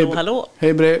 [0.00, 0.46] Hej, Hallå, hallå.
[0.56, 1.00] Hej bre,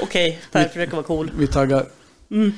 [0.00, 1.30] Okej, Per försöker vara cool.
[1.38, 1.86] vi taggar.
[2.30, 2.52] Mm.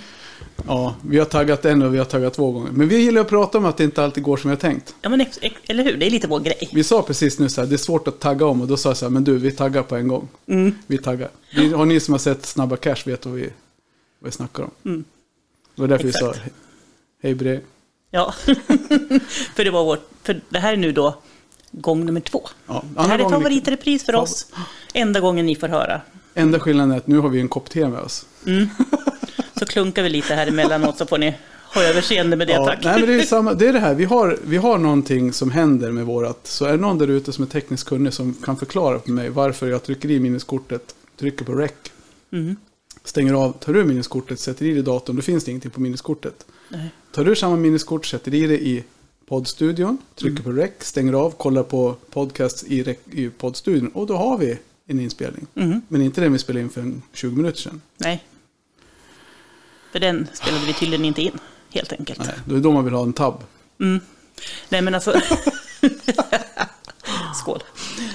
[0.67, 2.71] Ja, vi har taggat en och vi har taggat två gånger.
[2.73, 4.95] Men vi gillar att prata om att det inte alltid går som vi har tänkt.
[5.03, 5.97] Ja, men ex, ex, eller hur?
[5.97, 6.71] Det är lite vår grej.
[6.73, 8.89] Vi sa precis nu så här, det är svårt att tagga om och då sa
[8.89, 10.29] jag så här, men du, vi taggar på en gång.
[10.47, 10.75] Mm.
[10.87, 11.29] Vi taggar.
[11.55, 13.51] Vi, har ni som har sett Snabba Cash vet vad vi, vad
[14.29, 14.71] vi snackar om.
[14.85, 15.05] Mm.
[15.75, 16.37] Det var därför vi Exakt.
[16.37, 16.51] sa, he-
[17.23, 17.61] hej bre.
[18.11, 18.33] Ja,
[19.55, 20.09] för det var vårt...
[20.23, 21.19] För det här är nu då
[21.81, 22.49] gång nummer två.
[22.67, 24.47] Ja, Det här är favoritrepris för oss.
[24.95, 26.01] Enda gången ni får höra.
[26.35, 28.27] Enda skillnaden är att nu har vi en kopp te med oss.
[29.59, 31.35] Så klunkar vi lite här emellanåt så får ni
[31.75, 32.85] ha överseende med det, Ja, tack.
[32.85, 35.51] nej, men det, är samma, det är det här, vi har, vi har någonting som
[35.51, 36.41] händer med vårat.
[36.47, 39.31] Så är det någon där ute som är tekniskt kunnig som kan förklara för mig
[39.31, 41.71] varför jag trycker i minneskortet, trycker på rec,
[42.33, 42.57] Mm.
[43.05, 45.81] stänger av, tar ur minneskortet, sätter i det i datorn, då finns det ingenting på
[45.81, 46.47] minneskortet.
[46.69, 46.89] Nej.
[47.13, 48.85] Tar du samma minneskort, sätter i det i
[49.27, 50.45] poddstudion, trycker Mm.
[50.45, 54.59] på rec, stänger av, kollar på podcast i, rec, i poddstudion och då har vi
[54.87, 55.47] en inspelning.
[55.55, 55.81] Mhm.
[55.89, 57.81] Men inte den vi spelade in för en 20 minuter sedan.
[57.97, 58.25] Nej.
[59.93, 61.39] För den spelade vi tydligen inte in,
[61.71, 62.19] helt enkelt.
[62.19, 63.43] Nej, då är det då man vill ha en tab.
[63.81, 64.01] Mm.
[64.69, 65.15] Nej men alltså...
[67.35, 67.63] Skål.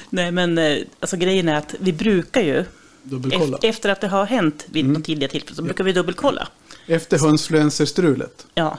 [0.10, 2.66] Nej men eh, alltså grejen är att vi brukar ju,
[3.04, 3.58] Dubbelkolla.
[3.58, 4.94] ef- efter att det har hänt vid Mm.
[4.94, 6.48] något tidigare tillfälle, så brukar vi dubbelkolla.
[6.88, 8.48] Efter hönsfluencerstrulet.
[8.54, 8.78] Ja,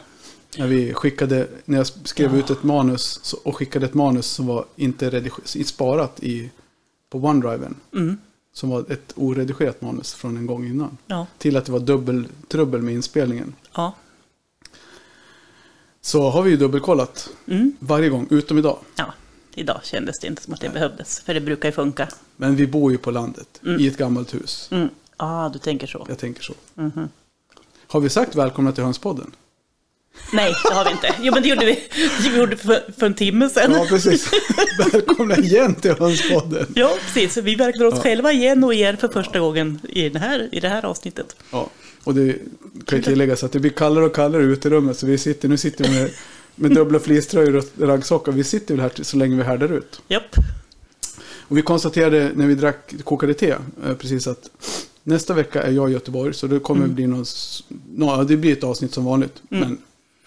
[0.58, 4.64] När vi skickade, när jag skrev ut ett manus och skickade ett manus som var
[4.76, 6.50] inte rediger- sparat i,
[7.10, 7.76] på OneDriven.
[7.94, 8.18] mm.
[8.52, 10.98] Som var ett oredigerat manus från en gång innan.
[11.06, 13.54] ja, Till att det var dubbeltrubbel med inspelningen.
[13.76, 13.94] ja.
[16.00, 17.72] Så har vi ju dubbelkollat Mm.
[17.78, 18.78] varje gång, utom idag.
[18.96, 19.14] ja.
[19.55, 22.08] Idag kändes det inte som att det behövdes, för det brukar ju funka.
[22.36, 23.80] Men vi bor ju på landet, Mm.
[23.80, 24.68] i ett gammalt hus.
[24.72, 24.89] Mm.
[25.16, 26.06] ah, du tänker så.
[26.08, 26.55] Jag tänker så.
[26.74, 27.08] Mhm.
[27.86, 29.30] Har vi sagt välkomna till Hönspodden?
[30.32, 31.14] Nej, det har vi inte.
[31.20, 31.82] Jo, men det gjorde vi,
[32.22, 33.72] det gjorde för, för en timme sedan.
[33.72, 34.30] Ja, precis.
[34.92, 36.66] välkomna igen till Hönspodden.
[36.74, 37.36] Ja, precis.
[37.44, 38.02] Vi verkar oss Ja.
[38.02, 41.36] själva igen och er för första gången i, den här, i det här avsnittet.
[41.50, 41.70] Ja,
[42.04, 42.36] och det
[42.86, 44.98] kan ju tilläggas att det blir kallare och kallare ute i rummet.
[44.98, 46.10] Så vi sitter, nu sitter vi med,
[46.54, 48.32] med dubbla fleecetröjor och raggsockar.
[48.32, 50.00] Vi sitter väl här så länge vi härdar ut.
[50.08, 50.36] Japp.
[51.38, 54.50] Och vi konstaterade när vi drack, kokade te eh, precis att
[55.02, 56.34] nästa vecka är jag i Göteborg.
[56.34, 57.24] Så det kommer bli någon,
[57.98, 59.42] ja, det blir ett avsnitt som vanligt.
[59.50, 59.68] Mm.
[59.68, 59.78] Men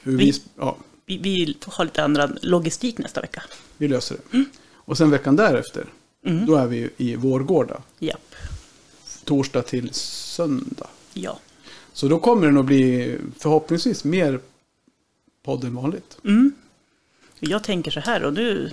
[0.04, 3.44] hur vi, Vi- ja, Vi, vi har lite andra logistik nästa vecka.
[3.78, 4.46] vi löser det.
[4.74, 5.86] Och sen veckan därefter,
[6.26, 6.46] Mm.
[6.46, 7.82] då är vi i Vårgårda.
[8.00, 8.36] Japp.
[9.24, 10.88] Torsdag till söndag.
[11.14, 11.40] Ja.
[11.94, 14.40] Så då kommer det nog bli förhoppningsvis mer
[15.44, 16.18] podd än vanligt.
[16.26, 16.52] Mm.
[17.40, 18.72] Jag tänker så här, och nu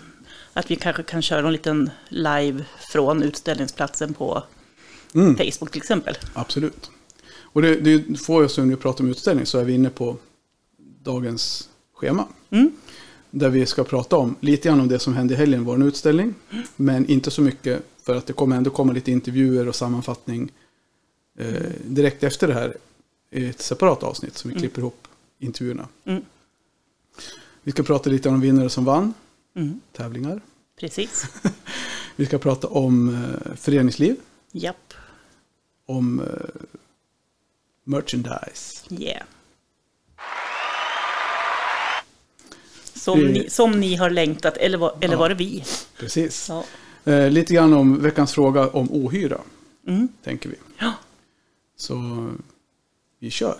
[0.53, 4.43] att vi kanske kan köra en liten live från utställningsplatsen på
[5.15, 5.37] Mm.
[5.37, 6.15] Facebook till exempel.
[6.35, 6.91] Absolut.
[7.43, 10.17] Och det, det får oss, när vi pratar om utställning, så är vi inne på
[11.03, 12.29] dagens schema.
[12.51, 12.73] Mm.
[13.31, 16.35] Där vi ska prata om lite grann om det som hände i helgen, vår utställning.
[16.77, 20.53] Men inte så mycket, för att det kommer ändå komma lite intervjuer och sammanfattning
[21.39, 22.77] eh, direkt efter det här.
[23.33, 25.09] i ett separat avsnitt som vi klipper ihop
[25.39, 25.89] intervjuerna.
[26.05, 26.23] Mm.
[27.63, 29.15] Vi ska prata lite om vinnare som vann
[29.55, 29.81] Mm.
[29.93, 30.41] tävlingar.
[30.81, 31.25] Precis.
[32.17, 34.17] Vi ska prata om eh, föreningsliv,
[34.53, 34.95] Japp.
[35.87, 36.27] om eh,
[37.85, 38.85] merchandise.
[38.91, 39.23] Yeah.
[43.01, 45.19] Som, Vi- ni, som ni har längtat, eller var, eller Ja.
[45.19, 45.65] var det vi?
[45.99, 46.49] Precis.
[46.49, 46.65] Ja.
[47.13, 49.41] Eh, lite grann om veckans fråga om ohyra,
[49.87, 50.09] Mm.
[50.25, 50.57] tänker vi.
[50.79, 50.93] ja.
[51.77, 51.95] Så
[53.21, 53.57] vi kör.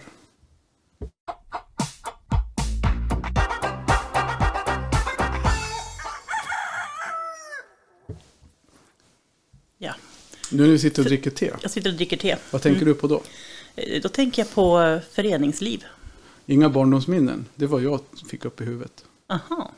[9.79, 9.95] ja.
[10.53, 12.37] Nu när vi sitter och dricker te, Jag sitter och dricker te.
[12.51, 13.23] vad tänker du på då?
[13.77, 15.85] Eh, Då tänker jag på föreningsliv.
[16.47, 18.01] Inga barndomsminnen, det var jag
[18.31, 19.05] fick upp i huvudet.
[19.31, 19.73] Aha.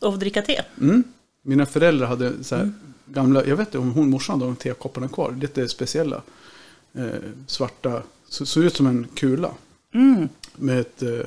[0.00, 0.62] Och dricka te.
[0.80, 1.04] Mm.
[1.42, 2.72] Mina föräldrar hade så här
[3.06, 6.22] gamla, jag vet inte om hon morsan hade de tekopparna kvar, lite speciella.
[6.92, 7.06] Eh,
[7.46, 9.50] svarta, så, såg ut som en kula.
[9.94, 10.28] Mm.
[10.56, 11.20] Med ett, eh,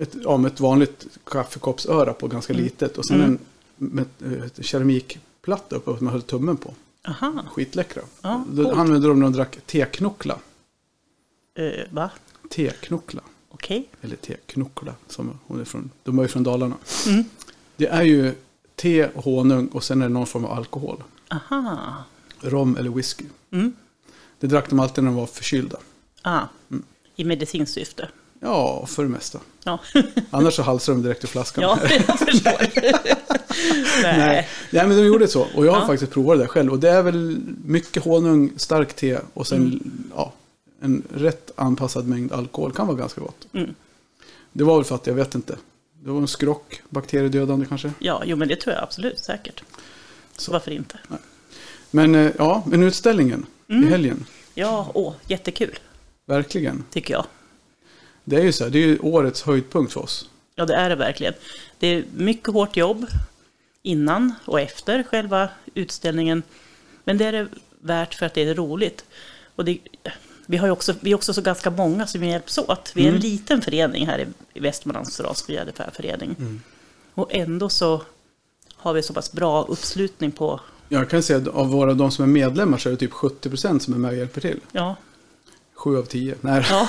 [0.00, 2.98] ett, ja, med ett vanligt kaffekoppsöra på, ganska litet.
[2.98, 3.30] Och sen Mm.
[3.30, 3.38] en
[3.78, 6.74] med ett, ett keramikplatta uppe som man höll tummen på.
[7.08, 7.44] Aha.
[7.52, 8.02] Skitläckra.
[8.22, 10.38] Ja, Då använde de när de drack teknockla.
[11.54, 12.10] Eh, va?
[12.50, 13.22] Teknockla.
[13.56, 13.88] Okej.
[14.02, 14.94] Eller teknockla.
[15.08, 16.76] Som hon är från, de var ju från Dalarna.
[17.06, 17.24] Mm.
[17.76, 18.34] Det är ju
[18.76, 21.02] te, honung och sen är det någon form av alkohol.
[21.30, 22.04] Aha.
[22.40, 23.24] Rom eller whisky.
[23.50, 23.72] Mm.
[24.40, 25.76] Det drack de alltid när de var förkylda.
[26.22, 26.40] Ah.
[26.70, 26.82] Mm.
[27.16, 28.08] I medicinskt syfte.
[28.40, 29.38] Ja, för det mesta.
[29.64, 29.78] Ja,
[30.30, 31.62] Annars så halsade de direkt i flaskan.
[31.62, 32.82] ja jag förstår.
[34.02, 34.18] Nej.
[34.18, 34.48] Nej.
[34.70, 35.46] Nej, men de gjorde så.
[35.54, 35.86] Och jag har Ja.
[35.86, 36.72] faktiskt provat det där själv.
[36.72, 39.92] Och det är väl mycket honung, starkt te och sen Mm.
[40.16, 40.32] ja,
[40.80, 42.72] en rätt anpassad mängd alkohol.
[42.72, 43.46] Kan vara ganska gott.
[43.52, 43.74] Mm.
[44.52, 45.56] Det var väl för att jag vet inte.
[46.02, 47.92] Det var en skrock, bakteriedödande kanske.
[47.98, 49.62] Ja, jo men det tror jag absolut säkert.
[50.36, 50.52] Så.
[50.52, 50.98] varför inte?
[51.90, 53.84] Men eh, ja, men utställningen Mm.
[53.84, 54.24] i helgen.
[54.54, 55.78] Ja, åh, jättekul
[56.26, 56.84] Verkligen.
[56.90, 57.24] tycker jag.
[58.24, 60.30] Det är ju så här, det är ju årets höjdpunkt för oss.
[60.54, 61.34] Ja, det är det verkligen.
[61.78, 63.06] Det är mycket hårt jobb
[63.82, 66.42] innan och efter själva utställningen.
[67.04, 67.48] Men det är det
[67.80, 69.04] värt för att det är roligt.
[69.56, 69.78] Och det,
[70.46, 72.92] vi, har också, vi är också så ganska många som hjälps åt.
[72.94, 76.60] Vi är en liten förening här i, Västmanlands rasbegärligförening.
[77.14, 78.02] Och ändå så
[78.74, 82.22] har vi så pass bra uppslutning på, Jag kan säga att av våra de som
[82.22, 84.60] är medlemmar så är det typ 70% som är med och hjälper till.
[84.72, 84.96] ja,
[85.76, 86.34] Sju av tio.
[86.40, 86.64] Nej.
[86.70, 86.88] Ja,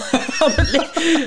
[0.72, 0.80] det,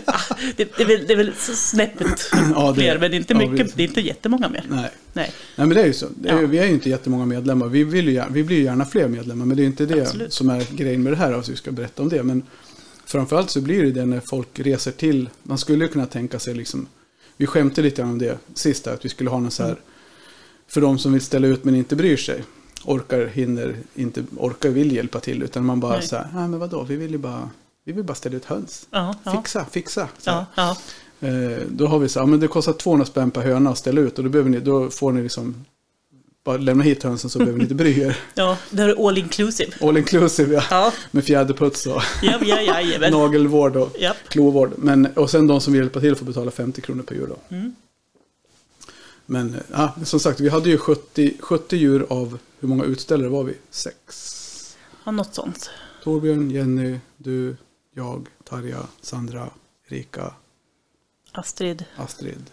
[0.06, 0.20] ah,
[0.56, 3.32] det, det, är väl, det är väl snäppet Ja, det- fler, men det är inte
[3.32, 3.74] ja, mycket, precis.
[3.74, 4.64] det är inte jättemånga mer.
[4.68, 4.90] Nej.
[5.12, 5.32] Nej.
[5.56, 6.06] Nej, men det är ju så.
[6.16, 6.46] Det är, Ja.
[6.46, 7.66] Vi är ju inte jättemånga medlemmar.
[7.68, 10.32] Vi, vill ju, vi blir ju gärna fler medlemmar, men det är inte det Absolut.
[10.32, 11.32] som är grejen med det här.
[11.32, 12.22] Alltså, vi ska berätta om det.
[12.22, 12.42] Men
[13.06, 15.28] framförallt så blir det det när folk reser till.
[15.42, 16.86] Man skulle ju kunna tänka sig liksom.
[17.36, 19.70] Vi skämtade lite om det sist, att vi skulle ha någon så här.
[19.70, 19.82] Mm.
[20.68, 22.44] För de som vill ställa ut men inte bryr sig.
[22.84, 25.42] Orkar, hinner, inte orkar, vill hjälpa till.
[25.42, 26.02] Utan man bara Nej.
[26.02, 27.50] så här, nej men vadå, vi vill ju bara,
[27.84, 28.86] vi vill bara ställa ut höns.
[28.90, 30.08] Ja, Fixa, fixa.
[30.24, 30.76] Ja,
[31.22, 34.00] Eh, då har vi så här, men det kostar 200 spänn per höna att ställa
[34.00, 35.64] ut och då, behöver ni, då får ni liksom
[36.44, 38.18] bara lämna hit hönsen så behöver ni inte bry er.
[38.34, 39.72] ja, det är all inclusive.
[39.80, 40.62] All inclusive ja.
[40.70, 44.16] Ja, Med fjäderputs och ja, ja, nagelvård och Japp.
[44.28, 44.72] klovård.
[44.76, 47.56] Men, och sen de som vill hjälpa till får betala 50 kronor per djur då.
[47.56, 47.74] Mm.
[49.30, 53.44] Men ja, som sagt, vi hade ju 70, 70 djur av, hur många utställare var
[53.44, 53.56] vi?
[53.70, 54.76] Sex.
[55.04, 55.70] Ja, något sånt.
[56.02, 57.56] Torbjörn, Jenny, du,
[57.94, 59.50] jag, Tarja, Sandra,
[59.88, 60.34] Erika,
[61.32, 61.84] Astrid.
[61.96, 62.50] Astrid.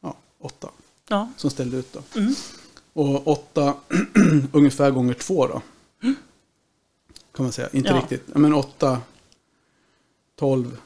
[0.00, 0.70] Ja, åtta.
[1.08, 2.20] Ja, som ställde ut då.
[2.20, 2.34] Mm.
[2.92, 3.74] Och åtta
[4.52, 5.62] ungefär gånger två då.
[7.32, 7.68] Kan man säga.
[7.72, 7.96] Inte Ja.
[7.96, 8.34] riktigt.
[8.34, 9.00] Men åtta,
[10.36, 10.76] tolv,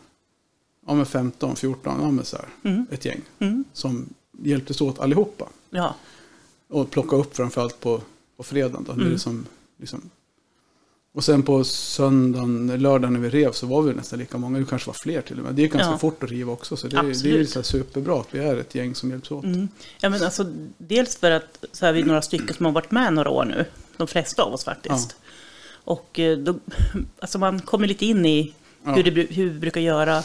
[0.87, 2.49] ja men 15, 14, ja men så här.
[2.71, 2.87] Mm.
[2.91, 3.65] Ett gäng mm.
[3.73, 4.09] som
[4.43, 5.49] hjälptes åt allihopa.
[5.71, 5.95] ja,
[6.69, 8.01] Och plocka upp framförallt på,
[8.37, 8.93] på fredagen då.
[8.93, 9.11] Mm.
[9.13, 9.47] det som,
[9.77, 10.11] liksom.
[11.13, 14.59] Och sen på söndagen, lördagen när vi rev så var vi nästan lika många.
[14.59, 15.55] Det kanske var fler till och med.
[15.55, 15.99] Det gick ganska Ja.
[15.99, 16.77] fort att riva också.
[16.77, 19.31] Så det, är- det är så här superbra att vi är ett gäng som hjälps
[19.31, 19.45] åt.
[19.45, 19.69] mm.
[20.01, 23.13] ja, men alltså dels för att så är vi några stycken som har varit med
[23.13, 23.65] några år nu.
[23.97, 25.17] De flesta av oss faktiskt.
[25.71, 26.59] Och eh, då,
[27.19, 28.55] alltså man kommer lite in i
[28.85, 28.93] Ja.
[28.95, 30.23] hur, det, hur vi brukar göra.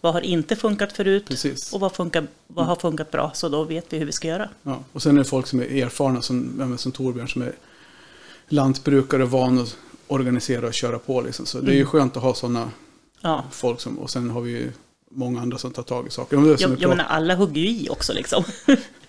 [0.00, 1.24] Vad har inte funkat förut?
[1.28, 1.72] Precis.
[1.72, 3.30] Och vad, funkar, vad har funkat bra?
[3.34, 4.48] Så då vet vi hur vi ska göra.
[4.62, 7.52] Ja, och sen är det folk som är erfarna som, som Torbjörn som är
[8.48, 9.76] lantbrukare och van att
[10.06, 11.20] organisera och köra på.
[11.20, 11.46] Liksom.
[11.46, 11.90] Så det är ju Mm.
[11.90, 12.70] skönt att ha sådana
[13.20, 14.72] Ja, folk som, och sen har vi ju
[15.10, 16.36] många andra som tar tag i saker.
[16.60, 18.44] Jag, jag menar alla hugger ju i också liksom.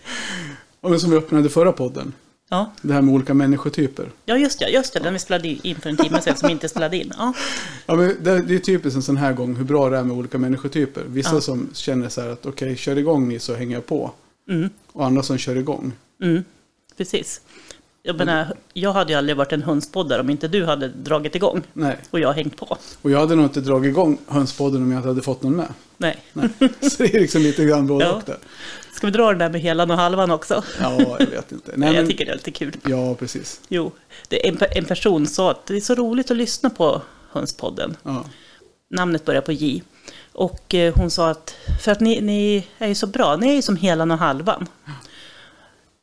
[0.82, 2.14] och som vi öppnade förra podden.
[2.50, 4.10] Ja, Det här med olika människotyper.
[4.26, 6.70] ja just det, just det, den vi spelade in för en timme sedan som inte
[6.70, 7.14] spelade in.
[7.18, 7.34] Ja,
[7.86, 10.18] Ja, men det, det är typiskt en sån här gång hur bra det är med
[10.18, 11.04] olika människotyper.
[11.08, 11.42] Vissa Ja.
[11.42, 14.12] som känner så här att okej, kör igång ni så hänger jag på.
[14.50, 15.92] mm, Och andra som kör igång.
[16.24, 16.44] mm,
[16.98, 17.42] precis.
[18.04, 21.62] Jag menar, jag hade ju aldrig varit en hönspoddare om inte du hade dragit igång
[21.74, 22.78] Nej, och jag hängt på.
[23.02, 25.68] och jag hade nog inte dragit igång hönspodden om jag inte hade fått någon med.
[25.98, 26.18] Nej.
[26.34, 26.50] Nej.
[26.82, 28.12] Så det är liksom lite grann både Ja.
[28.12, 28.38] och där.
[28.98, 30.64] Ska vi dra den där med helan och halvan också?
[30.82, 31.72] Ja, jag vet inte.
[31.76, 32.78] Nej, jag men, tycker det är lite kul.
[32.86, 33.62] ja, precis.
[33.68, 33.92] Jo,
[34.30, 37.02] en, en person sa att det är så roligt att lyssna på
[37.32, 37.98] Hönspodden.
[38.04, 38.26] Ja.
[38.90, 39.84] Namnet börjar på J.
[40.32, 43.56] Och eh, hon sa att, för att ni, ni är ju så bra, ni är
[43.56, 44.68] ju som helan och halvan.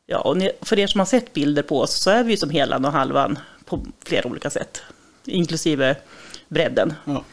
[0.06, 2.36] Ja, och ni, för er som har sett bilder på oss så är vi ju
[2.36, 4.82] som helan och halvan på flera olika sätt.
[5.24, 5.96] Inklusive
[6.48, 6.94] bredden.
[7.04, 7.24] Ja.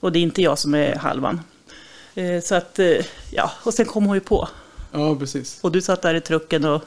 [0.00, 1.40] Och det är inte jag som är halvan.
[2.14, 4.48] Eh, så att, eh, ja, och sen kom hon ju på.
[4.92, 5.58] Ja, precis.
[5.60, 6.82] Och du satt där i trucken och,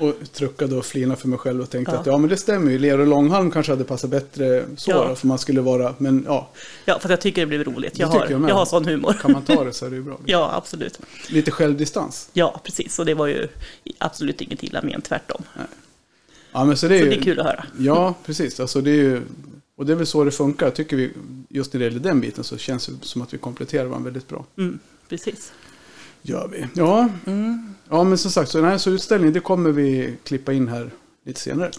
[0.00, 2.00] Och truckade och flinade för mig själv och tänkte Ja.
[2.00, 2.78] att ja, men det stämmer ju.
[2.78, 4.90] Ler och långhalm kanske hade passat bättre så.
[4.90, 5.08] Ja.
[5.08, 6.50] då, För man skulle vara, men ja,
[6.84, 7.98] ja, för jag tycker det blir roligt.
[7.98, 9.12] Jag Det har, jag jag, har sån humor.
[9.22, 10.18] kan man ta det så är det ju bra.
[10.26, 11.00] Ja, absolut.
[11.28, 12.28] Lite självdistans.
[12.32, 12.98] Ja, precis.
[12.98, 13.48] Och det var ju
[13.98, 15.42] absolut inget illa men tvärtom.
[16.52, 17.10] Ja, men så det är Så ju...
[17.10, 17.64] det är kul att höra.
[17.78, 18.60] Ja, precis.
[18.60, 19.22] Alltså det är ju...
[19.76, 20.70] Och det är väl så det funkar.
[20.70, 21.10] Tycker vi,
[21.48, 24.28] just när det gäller den biten så känns det som att vi kompletterar varandra väldigt
[24.28, 24.44] bra.
[24.58, 24.78] Mm,
[25.08, 25.52] precis.
[26.22, 26.66] Gör vi.
[26.74, 27.74] Ja, Mm.
[27.88, 30.90] ja men som sagt, så den här så utställningen det kommer vi klippa in här
[31.26, 31.70] lite senare.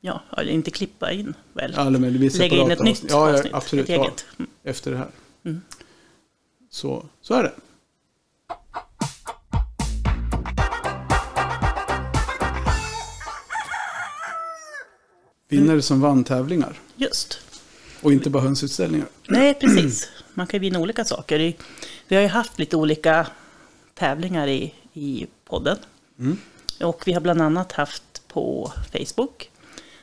[0.00, 1.72] Ja, eller inte klippa in väl.
[1.76, 3.10] Ja, men vi Lägga in ett separata nytt avsnitt.
[3.12, 3.54] ja, ja, avsnitt.
[3.54, 3.84] absolut.
[3.88, 4.24] Ett Ja, eget.
[4.38, 4.50] Mm.
[4.64, 5.10] efter det här.
[5.44, 5.60] Mm.
[6.70, 7.52] Så, så är det.
[15.48, 16.80] Vinnare som vann tävlingar.
[16.96, 17.38] Just.
[18.02, 19.06] Och inte bara hönsutställningar.
[19.28, 20.08] Nej, precis.
[20.34, 21.54] Man kan ju vinna olika saker.
[22.08, 23.26] Vi har ju haft lite olika
[24.02, 25.76] tävlingar i, i podden.
[26.18, 26.38] Mm.
[26.80, 29.50] Och vi har bland annat haft på Facebook.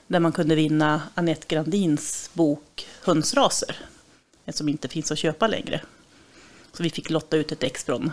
[0.07, 3.75] Där man kunde vinna Annette Grandins bok Hönsraser.
[4.47, 5.81] Som inte finns att köpa längre.
[6.73, 8.11] Så vi fick lotta ut ett ex från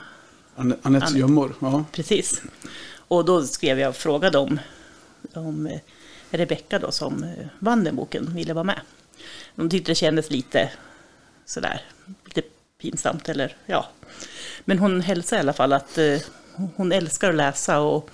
[0.57, 1.19] Anne- Anettes Anette.
[1.19, 1.55] gömmor.
[1.61, 1.85] Ja.
[1.93, 2.43] Precis.
[3.09, 4.59] Och då skrev jag och frågade om,
[5.35, 5.81] om eh,
[6.31, 8.81] Rebecka då som eh, vann den boken ville vara med.
[9.55, 10.71] De tyckte det kändes lite
[11.45, 11.81] sådär,
[12.25, 12.43] lite
[12.81, 13.87] pinsamt eller ja.
[14.65, 16.19] Men hon hälsade i alla fall att eh,
[16.77, 18.11] hon älskar att läsa och,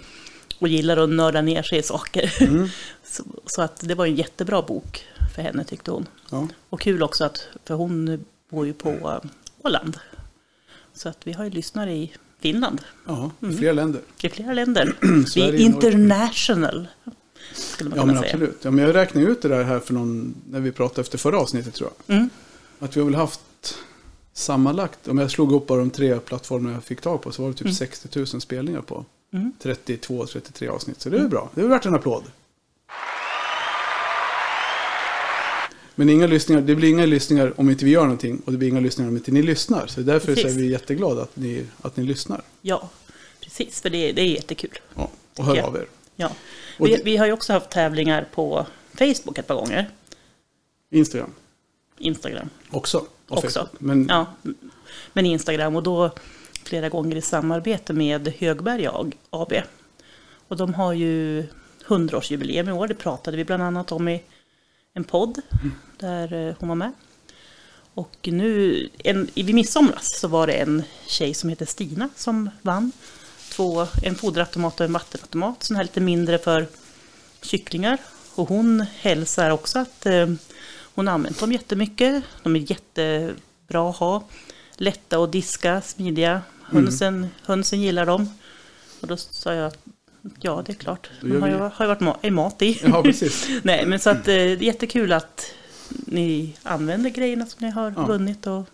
[0.58, 2.34] och gillar att nörda ner sig i saker.
[2.40, 2.68] Mm.
[3.04, 5.04] så, så att det var en jättebra bok
[5.34, 6.06] för henne tyckte hon.
[6.30, 6.48] Ja.
[6.70, 9.20] Och kul också att, för hon bor ju på
[9.62, 9.98] Åland.
[10.94, 14.00] Så att vi har ju lyssnare i Finland, Ja, i flera länder.
[14.22, 14.94] i flera länder.
[15.34, 16.88] vi är international,
[17.52, 18.34] skulle man Ja, kunna men säga.
[18.34, 18.58] absolut.
[18.62, 21.38] Ja, men jag räknade ut det där här för någon, när vi pratade efter förra
[21.38, 22.16] avsnittet tror jag.
[22.16, 22.30] Mm.
[22.78, 23.40] Att vi har väl haft
[24.32, 27.56] sammanlagt, om jag slog upp de tre plattformar jag fick tag på, så var det
[27.56, 29.52] typ 60 000 spelningar på Mm.
[29.62, 31.00] 32-33 avsnitt.
[31.00, 31.50] Så det är bra.
[31.54, 32.24] Det är värt en applåd.
[35.94, 38.68] Men inga lyssningar, det blir inga lyssningar om inte vi gör någonting och det blir
[38.68, 39.86] inga lyssningar om inte ni lyssnar.
[39.86, 42.42] Så därför så är vi jätteglada att ni, att ni lyssnar.
[42.62, 42.88] Ja,
[43.40, 44.78] precis, för det, det är jättekul.
[44.94, 45.66] Ja, och hör Ja.
[45.66, 45.86] av er.
[46.16, 46.30] Ja.
[46.78, 48.66] Vi, det- vi har ju också haft tävlingar på
[48.98, 49.90] Facebook ett par gånger.
[50.90, 51.30] Instagram
[51.98, 53.06] Instagram också.
[53.32, 53.68] Också.
[53.78, 54.26] Men Ja,
[55.12, 56.10] men Instagram och då
[56.64, 58.88] flera gånger i samarbete med Högberg
[59.30, 59.52] AB.
[60.48, 61.42] Och de har ju
[61.86, 64.22] 100-årsjubileum i år, det pratade vi bland annat om i
[64.94, 65.40] en podd
[65.98, 66.92] där eh, hon var med.
[67.94, 72.50] Och nu, en, i vid midsomras så var det en tjej som heter Stina som
[72.62, 72.92] vann.
[73.50, 76.66] Två, en foderautomat och en vattenautomat, sån här lite mindre för
[77.42, 77.98] kycklingar.
[78.34, 80.26] Och hon hälsar också att eh,
[80.94, 82.24] hon har använt dem jättemycket.
[82.42, 84.24] De är jättebra att ha.
[84.76, 86.42] Lätta att diska, smidiga.
[86.62, 88.28] Hönsen, hönsen gillar dem.
[89.00, 89.78] Och då sa jag att
[90.40, 91.10] ja, det är klart.
[91.20, 92.80] De har vi- ju har ju varit ma- mat i.
[92.84, 93.48] Ja, precis.
[93.62, 95.44] Nej, men så att eh, det är jättekul att
[95.88, 98.06] ni använder grejerna som ni har Ja.
[98.06, 98.46] vunnit.
[98.46, 98.64] Och,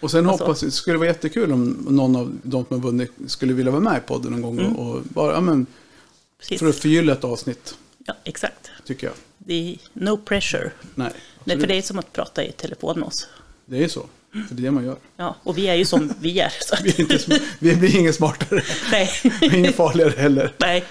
[0.00, 0.44] Och sen Alltså.
[0.44, 3.82] hoppas det skulle vara jättekul om någon av de som har vunnit skulle vilja vara
[3.82, 4.76] med i podden någon gång Mm.
[4.76, 5.66] och, och bara, ja, men,
[6.38, 6.58] precis.
[6.60, 7.74] för att förgylla ett avsnitt,
[8.06, 8.70] Ja, exakt.
[8.86, 9.16] tycker jag.
[9.38, 10.70] Det är no pressure.
[10.94, 11.12] Nej,
[11.44, 13.28] Nej, för det är som att prata i telefon med oss.
[13.66, 14.06] det är så.
[14.48, 14.96] För det är det man gör.
[15.16, 16.52] Ja, och vi är ju som vi är.
[16.82, 20.54] Vi, är inte, vi blir inget smartare, nej, och inget farligare heller.
[20.58, 20.84] nej,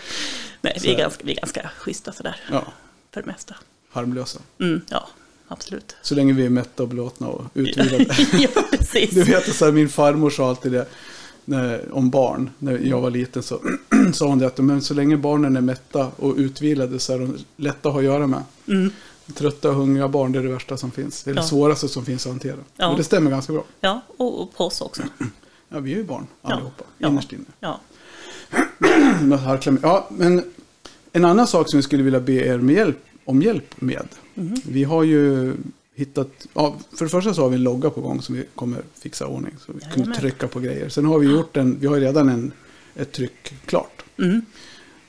[0.61, 2.73] nej vi, är ganska, vi är ganska schyssta sådär, Ja,
[3.13, 3.55] för det mesta.
[3.91, 4.39] harmlösa.
[4.59, 5.09] Mm, ja,
[5.47, 5.95] absolut.
[6.01, 8.05] Så länge vi är mätta och belåtna och utvilade.
[8.33, 9.09] ja, precis.
[9.09, 10.85] Du vet, så här, min farmor sa alltid det
[11.91, 12.49] om barn.
[12.59, 13.59] När jag var liten så
[14.13, 17.37] sa hon det att men så länge barnen är mätta och utvilade så är de
[17.55, 18.43] lätta att ha att göra med.
[18.67, 18.91] Mm,
[19.35, 21.23] Trötta och hungriga barn det är det värsta som finns.
[21.23, 21.47] Det är det Ja.
[21.47, 22.55] svåraste som finns att hantera.
[22.77, 22.87] Ja.
[22.89, 23.63] Och det stämmer ganska bra.
[23.81, 25.01] ja, och, på oss också.
[25.71, 27.07] Ja, vi är ju barn allihopa, Ja.
[27.07, 27.43] innerst inne.
[27.59, 27.79] Ja,
[29.81, 30.43] Ja, men
[31.13, 34.07] en annan sak som vi skulle vilja be er med hjälp, om hjälp med.
[34.33, 34.61] Mhm.
[34.65, 35.53] Vi har ju
[35.99, 38.81] hittat, ja, för det första så har vi en logga på gång som vi kommer
[38.99, 39.53] fixa i ordning.
[39.65, 40.89] Så vi kan trycka på grejer.
[40.89, 42.51] Sen har vi gjort en, vi har ju redan en,
[42.95, 44.03] ett tryck klart.
[44.17, 44.41] mm,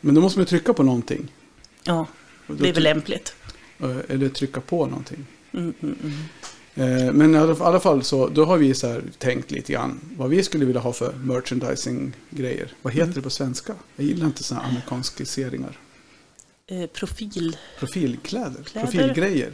[0.01, 1.33] Men då måste man trycka på någonting.
[1.85, 2.07] ja
[2.47, 3.35] det är väl lämpligt.
[3.79, 5.27] eh, Eller trycka på någonting.
[5.53, 6.13] Mm, mm, mm.
[6.75, 10.31] Eh, Men i alla, fall så, då har vi så här tänkt lite grann vad
[10.31, 12.73] vi skulle vilja ha för merchandising-grejer.
[12.83, 13.15] Vad heter Mm.
[13.15, 13.75] det på svenska?
[13.97, 15.79] Jag gillar inte sådana amerikaniseringar.
[16.67, 18.87] Eh, profil, Profilkläder, Kläder.
[18.87, 19.53] profilgrejer,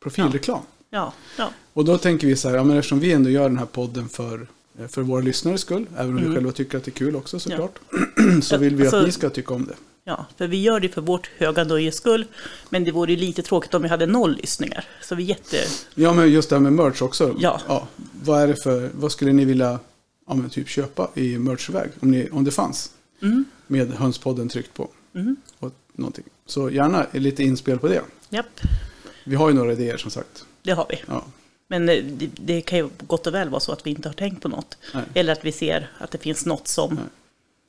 [0.00, 0.60] profilreklam.
[0.90, 3.58] ja, ja, Och då tänker vi så här, ja, men eftersom vi ändå gör den
[3.58, 4.46] här podden för,
[4.88, 6.34] för våra lyssnares skull, även om vi Mm.
[6.34, 7.78] själva tycker att det är kul också såklart,
[8.42, 9.74] så Ja, vill vi att alltså- ni ska tycka om det.
[10.04, 12.24] ja, för vi gör det för vårt höga nöjes skull.
[12.70, 14.84] Men det vore ju lite tråkigt om vi hade noll lyssningar.
[15.02, 15.56] Så vi jätte...
[15.94, 17.36] Ja, men just det här med merch också.
[17.38, 17.88] Ja.
[18.22, 19.78] vad, är det för, vad skulle ni vilja
[20.26, 22.90] ja, men typ köpa i merchväg, om, ni, om det fanns,
[23.22, 24.88] Mm, med Hönspodden tryckt på?
[25.14, 26.24] mm, Och någonting.
[26.46, 28.02] Så gärna lite inspel på det.
[28.30, 28.60] japp,
[29.30, 30.44] Vi har ju några idéer som sagt.
[30.62, 31.02] det har vi.
[31.06, 31.24] Ja.
[31.68, 34.14] Men eh, det, det kan ju gott och väl vara så att vi inte har
[34.14, 34.78] tänkt på något.
[34.94, 35.02] Nej.
[35.14, 37.04] Eller att vi ser att det finns något som Nej.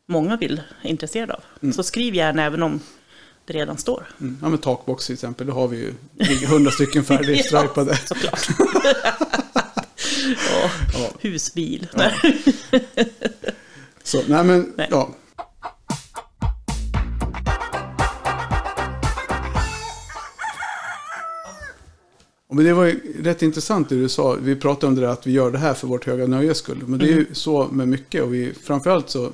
[0.07, 1.43] många vill är intresserade av.
[1.61, 1.73] Mm.
[1.73, 2.79] Så skriv gärna även om
[3.45, 4.07] det redan står.
[4.21, 4.37] Mm.
[4.41, 5.93] ja, men takbox till exempel, då har vi ju
[6.47, 7.91] hundra stycken färdigstripade.
[7.91, 8.47] Ja, såklart.
[10.51, 11.09] ja, Ja.
[11.19, 11.87] husbil.
[11.97, 12.11] Ja.
[14.03, 14.87] Så, nej men, Nej.
[14.91, 15.09] ja.
[22.55, 24.33] Men det var ju rätt intressant det du sa.
[24.33, 26.83] Vi pratade om det där att vi gör det här för vårt höga nöjes skull.
[26.87, 28.23] Men det är ju så med mycket.
[28.23, 29.31] Och vi, framförallt så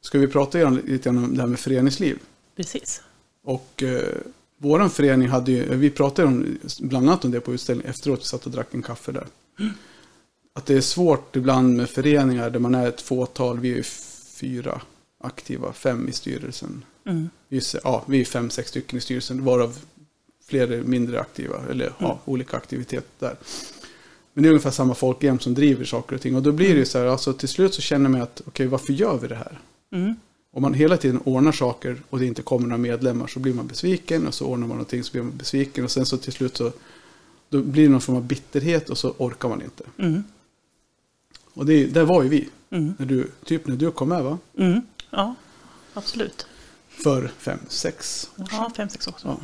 [0.00, 2.18] ska vi prata lite grann om det här med föreningsliv.
[2.56, 3.02] Precis.
[3.44, 4.14] Och eh,
[4.58, 8.24] våran förening hade ju, vi pratade om, bland annat om det på utställningen efteråt, vi
[8.24, 9.26] satt och drack en kaffe där.
[10.54, 13.82] Att det är svårt ibland med föreningar där man är ett fåtal, vi är
[14.40, 14.80] fyra
[15.20, 16.84] aktiva, fem i styrelsen.
[17.06, 17.28] Mm.
[17.60, 19.78] Se- ja, vi är fem, sex stycken i styrelsen, varav
[20.46, 23.36] fler är mindre aktiva, eller ja, olika aktiviteter där.
[24.32, 26.36] Men det är ungefär samma folk jämt som driver saker och ting.
[26.36, 28.66] Och då blir det ju så här, alltså till slut så känner man att, okej,
[28.66, 29.58] varför gör vi det här?
[29.92, 30.14] Mm.
[30.52, 33.66] Om man hela tiden ordnar saker och det inte kommer några medlemmar så blir man
[33.66, 36.56] besviken och så ordnar man någonting så blir man besviken och sen så till slut
[36.56, 36.72] så
[37.48, 39.84] då blir det någon form av bitterhet och så orkar man inte.
[39.98, 40.24] Mm.
[41.54, 42.48] Och det, där var ju vi.
[42.70, 42.94] Mm.
[42.98, 44.38] När du, typ när du kom med va?
[44.58, 44.80] Mm.
[45.10, 45.34] Ja,
[45.94, 46.46] absolut.
[46.88, 48.58] För fem, sex år sedan.
[48.58, 49.14] Ja, fem, sex år.
[49.22, 49.38] Ja.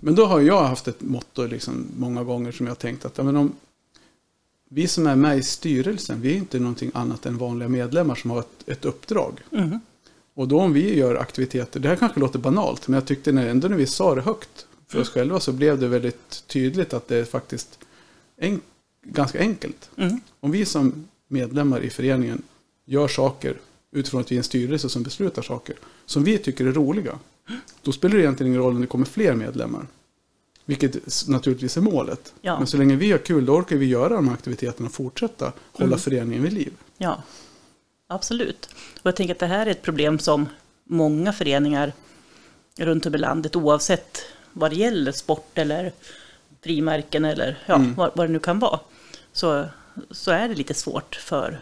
[0.00, 3.18] Men då har jag haft ett motto liksom många gånger som jag har tänkt att
[3.18, 3.52] ja, men om
[4.68, 8.30] vi som är med i styrelsen, vi är inte någonting annat än vanliga medlemmar som
[8.30, 9.40] har ett, ett uppdrag.
[9.52, 9.80] Mm.
[10.34, 13.48] Och då om vi gör aktiviteter, det här kanske låter banalt, men jag tyckte när,
[13.48, 17.08] ändå när vi sa det högt för oss själva så blev det väldigt tydligt att
[17.08, 17.78] det är faktiskt
[18.36, 18.60] en,
[19.02, 19.90] ganska enkelt.
[19.96, 20.20] Mm.
[20.40, 22.42] Om vi som medlemmar i föreningen
[22.84, 23.56] gör saker
[23.90, 25.76] utifrån att vi är en styrelse som beslutar saker
[26.06, 27.18] som vi tycker är roliga.
[27.82, 29.86] Då spelar det egentligen ingen roll om det kommer fler medlemmar.
[30.64, 32.34] Vilket naturligtvis är målet.
[32.40, 32.58] Ja.
[32.58, 35.52] Men så länge vi har kul då orkar vi göra de här aktiviteterna och fortsätta
[35.72, 35.98] hålla Mm.
[35.98, 36.72] föreningen vid liv.
[36.98, 37.22] Ja,
[38.06, 38.68] absolut.
[39.02, 40.46] Och jag tänker att det här är ett problem som
[40.84, 41.92] många föreningar
[42.78, 44.18] runt om i landet, oavsett
[44.52, 45.92] vad det gäller, sport eller
[46.64, 47.94] frimärken eller ja, Mm.
[47.94, 48.80] vad, vad det nu kan vara,
[49.32, 49.64] så,
[50.10, 51.60] så är det lite svårt för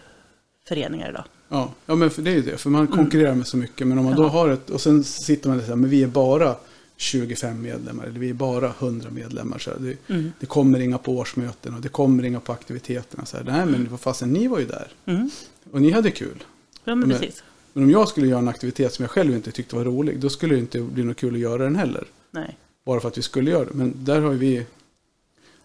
[0.69, 1.25] föreningar idag.
[1.49, 2.57] Ja, ja men för det är ju det.
[2.59, 3.87] För man konkurrerar med så mycket.
[3.87, 4.33] Men om man då Mm.
[4.35, 6.57] Har ett, och sen sitter man där och säger, men vi är bara
[6.97, 8.05] 25 medlemmar.
[8.05, 9.59] Eller vi är bara 100 medlemmar.
[9.59, 10.33] Så det, Mm.
[10.41, 13.27] det kommer inga på årsmöten och det kommer inga på aktiviteterna.
[13.27, 14.89] Så här, Nej men vad fasen, ni var ju där.
[15.07, 15.31] Mm.
[15.73, 16.45] Och ni hade kul.
[16.85, 17.43] Ja, men Men- precis.
[17.73, 20.21] Men om jag skulle göra en aktivitet som jag själv inte tyckte var rolig.
[20.21, 22.05] Då skulle det inte bli något kul att göra den heller.
[22.31, 22.57] Nej.
[22.85, 23.75] Bara för att vi skulle göra det.
[23.75, 24.57] Men där har vi,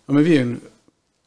[0.06, 0.60] ja men vi är en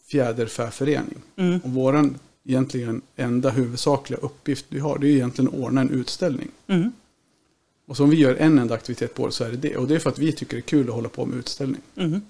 [0.07, 1.19] fjäderfäförening.
[1.37, 1.61] Mm.
[1.61, 5.91] Och våran egentligen enda huvudsakliga uppgift vi har, det är ju egentligen att ordna en
[5.91, 6.49] utställning.
[6.67, 6.93] Mm.
[7.87, 9.77] Och så om vi gör en enda aktivitet på året så är det det.
[9.77, 11.81] Och det är för att vi tycker det är kul att hålla på med utställning.
[11.97, 12.23] Mm.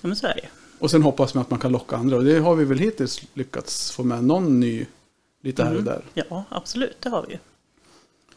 [0.00, 0.48] Ja, men så är det.
[0.78, 2.16] Och sen hoppas man att man kan locka andra.
[2.16, 4.86] Och det har vi väl hittills lyckats få med någon ny
[5.42, 6.02] lite här och där.
[6.14, 7.38] Ja, absolut, det har vi.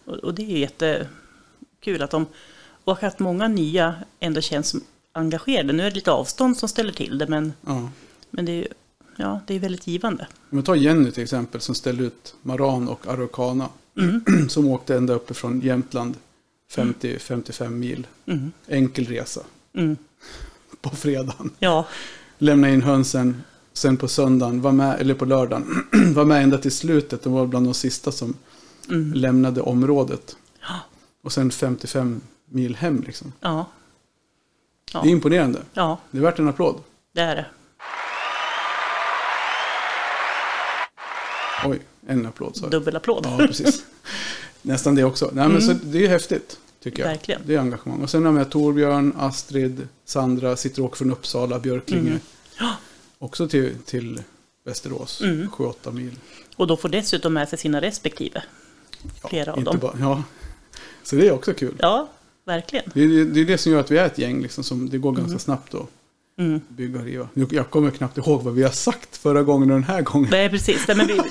[0.06, 2.26] Och, och det är jättekul att de,
[2.84, 4.76] och att många nya ändå känns
[5.12, 5.74] engagerade.
[5.74, 7.90] Nu är det lite avstånd som ställer till det, men, Ja.
[8.30, 8.68] men det är ju
[9.22, 10.28] ja, det är väldigt givande.
[10.50, 13.70] Om vi tar Jenny till exempel som ställde ut Maran och Araucana.
[14.00, 14.24] Mm.
[14.50, 16.16] Som åkte ända uppifrån Jämtland
[16.76, 18.08] 50-55 mil.
[18.26, 18.52] Mm.
[18.68, 19.42] Enkel resa
[19.74, 19.98] Mm.
[20.82, 21.50] på fredagen.
[21.60, 21.88] Ja,
[22.38, 23.44] Lämna in hönsen.
[23.74, 27.24] Sen på söndagen, var med, eller på lördagen, var med ända till slutet.
[27.24, 28.34] De var bland de sista som
[28.90, 29.14] mm.
[29.14, 30.36] lämnade området.
[30.62, 30.80] Ja.
[31.24, 33.34] Och sen 55 mil hem liksom.
[33.42, 33.66] ja.
[34.92, 35.60] Det är Ja, imponerande.
[35.74, 36.76] ja, Det är värt en applåd.
[37.14, 37.46] det är det.
[41.66, 42.72] Oj, en applåd sa jag.
[42.72, 43.26] Dubbelapplåd.
[43.26, 43.84] Ja, precis.
[44.62, 45.30] Nästan det också.
[45.34, 47.08] Nej, men så, det är häftigt, tycker jag.
[47.08, 47.18] Mm.
[47.18, 47.42] Verkligen.
[47.46, 48.02] Det är engagemang.
[48.02, 52.10] Och sen har med Torbjörn, Astrid, Sandra, sitter och åker från Uppsala, Björklinge.
[52.10, 52.20] Mm.
[52.60, 52.72] Ja.
[53.20, 54.22] Också till, till
[54.66, 55.48] Västerås, Mm.
[55.50, 56.16] 7-8 mil.
[56.56, 58.44] Och då får dessutom med sig sina respektive.
[59.24, 59.80] Ja, Flera av dem.
[59.82, 60.24] Bara, ja.
[61.04, 61.76] Så det är också kul.
[61.80, 62.10] Ja,
[62.46, 62.86] verkligen.
[62.94, 64.98] Det, är, det är det som gör att vi är ett gäng, liksom, som det
[64.98, 65.40] går ganska Mm.
[65.40, 65.86] snabbt att
[66.40, 66.62] Mm.
[66.70, 67.28] bygga och riva.
[67.52, 70.28] Jag kommer knappt ihåg vad vi har sagt förra gången och den här gången.
[70.32, 70.88] Nej, precis.
[70.88, 71.22] Nej, men vi,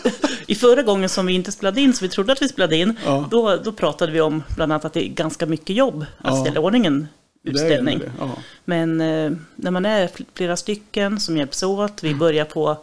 [0.47, 2.97] I förra gången som vi inte spelade in, så vi trodde att vi spelade in,
[3.05, 3.29] Ja.
[3.31, 6.41] då, då pratade vi om bland annat att det är ganska mycket jobb att Ja.
[6.41, 7.09] ställa i ordning en
[7.45, 7.99] Det utställning.
[7.99, 8.31] det, Ja.
[8.65, 12.13] Men eh, när man är fl- flera stycken som hjälps åt, Mm.
[12.15, 12.77] vi börjar på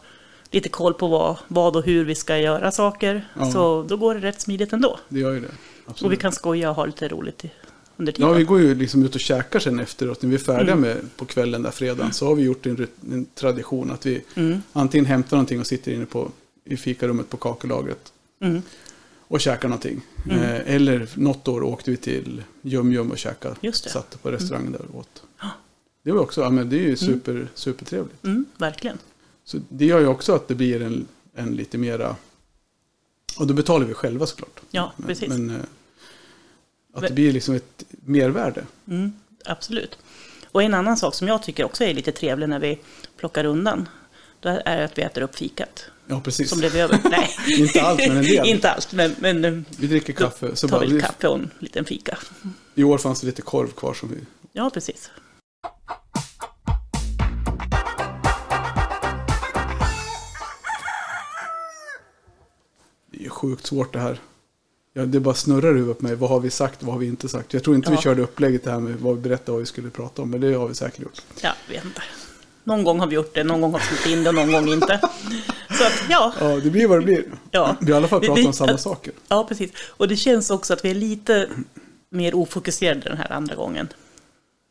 [0.51, 4.21] lite koll på vad, vad och hur vi ska göra saker, så då går det
[4.21, 4.99] rätt smidigt ändå.
[5.09, 5.47] Det gör ju det.
[5.85, 6.05] Absolut.
[6.05, 7.37] Och vi kan skoja och ha lite roligt
[7.97, 8.29] under tiden.
[8.29, 10.21] Ja, vi går ju liksom ut och käkar sen efteråt.
[10.21, 10.81] När vi är färdiga Mm.
[10.81, 14.61] med på kvällen där fredagen så har vi gjort en, en tradition att vi Mm,
[14.73, 16.31] antingen hämtar någonting och sitter inne på,
[16.65, 18.61] i fikarummet på kakelagret mm,
[19.19, 20.01] och käkar någonting.
[20.25, 20.39] Mm.
[20.39, 23.71] Eh, eller något år åkte vi till Jum Jum och käkade.
[23.73, 25.23] Satt på restaurangen där och åt.
[25.41, 25.49] Ja.
[26.03, 28.23] Det var också, ja men det är ju super, supertrevligt.
[28.25, 28.97] mm, verkligen.
[29.43, 31.05] Så det gör ju också att det blir en,
[31.35, 32.15] en lite mera,
[33.39, 34.59] och då betalar vi själva såklart.
[34.71, 35.29] Ja, Men, precis.
[35.29, 35.55] men eh,
[36.97, 38.65] att det blir liksom ett mervärde.
[38.87, 39.13] Mm,
[39.45, 39.97] absolut.
[40.51, 42.79] Och en annan sak som jag tycker också är lite trevlig när vi
[43.17, 43.89] plockar undan,
[44.39, 46.49] då är att vi äter upp fikat Ja, precis.
[46.49, 46.99] som blev över.
[47.09, 48.45] Nej, Inte allt, men en del.
[48.47, 50.55] inte allt, men, men eh, Vi dricker kaffe.
[50.55, 52.17] Så tar bara, vi, kaffe och en liten fika.
[52.75, 54.17] I år fanns det lite korv kvar som vi...
[54.51, 55.09] Ja, precis.
[63.11, 64.19] Det är sjukt svårt det här.
[64.97, 66.15] Ja, det bara snurrar i huvudet på mig.
[66.15, 66.83] Vad har vi sagt?
[66.83, 67.53] Vad har vi inte sagt?
[67.53, 68.01] Jag tror inte vi Ja.
[68.01, 70.29] körde upplägget det här med vad vi berättade vad vi skulle prata om.
[70.29, 71.21] Men det har vi säkert gjort.
[71.41, 72.01] Ja, vet inte.
[72.63, 74.51] Någon gång har vi gjort det, någon gång har vi skrivit in det och någon
[74.51, 74.99] gång inte.
[75.77, 77.23] Så att, ja, Ja, det blir vad det blir.
[77.51, 77.75] Ja.
[77.79, 79.13] Vi har i alla fall pratat om samma saker.
[79.27, 79.71] ja, precis.
[79.89, 81.49] Och det känns också att vi är lite
[82.09, 83.87] mer ofokuserade den här andra gången.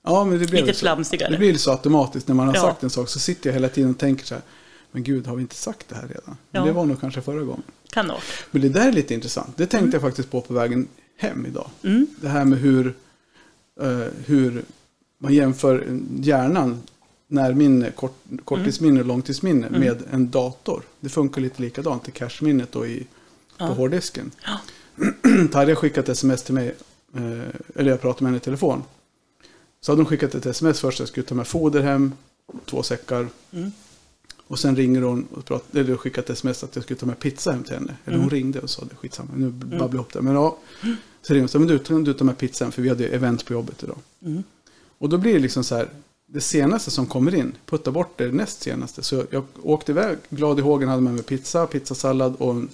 [0.04, 0.80] Ja, men det blir Lite så.
[0.80, 1.30] flamsigare.
[1.30, 2.60] Det blir så automatiskt när man har Ja.
[2.60, 3.08] sagt en sak.
[3.08, 4.42] Så sitter jag hela tiden och tänker så här.
[4.92, 6.36] Men gud, har vi inte sagt det här redan?
[6.50, 6.66] Men Ja.
[6.66, 7.62] det var nog kanske förra gången.
[7.90, 8.22] Kan det vara.
[8.50, 9.56] Men det där är lite intressant.
[9.56, 9.90] Det tänkte Mm.
[9.92, 11.70] jag faktiskt på på vägen hem idag.
[11.82, 12.06] Mm.
[12.20, 12.94] Det här med hur,
[13.80, 14.62] eh, hur
[15.18, 16.82] man jämför hjärnan,
[17.28, 19.80] närminne, kort, korttidsminne och långtidsminne Mm.
[19.80, 20.82] med en dator.
[21.00, 23.06] Det funkar lite likadant i cache-minnet och i,
[23.58, 23.66] Ja.
[23.68, 24.30] på hårddisken.
[24.44, 24.58] Ja.
[25.52, 26.74] Tarja skickat sms till mig,
[27.14, 27.22] eh,
[27.74, 28.82] eller jag pratade med henne i telefon.
[29.80, 32.12] Så hade hon skickat ett sms först, jag skulle ta med foder hem,
[32.66, 33.28] två säckar.
[33.52, 33.72] Mm.
[34.48, 37.18] Och sen ringer hon och pratar, eller skickat ett sms att jag skulle ta med
[37.18, 37.96] pizza hem till henne.
[38.04, 38.30] Eller hon Mm.
[38.34, 40.22] ringde och sa det, skitsamma, nu babblar jag ihop det.
[40.22, 40.58] Men ja,
[41.22, 42.88] så ringde hon och sa, men du, kan du ta med pizza hem för vi
[42.88, 43.98] hade event på jobbet idag.
[44.24, 44.42] Mm.
[44.98, 45.88] Och då blir det liksom så här,
[46.26, 49.02] det senaste som kommer in, putta bort det näst senaste.
[49.02, 52.68] Så jag åkte iväg, glad i hågen, hade med mig pizza, pizzasallad och en,